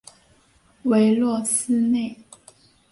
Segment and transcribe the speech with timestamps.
[0.81, 2.17] 韦洛斯内。